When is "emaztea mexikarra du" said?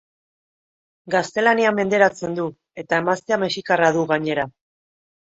3.03-4.07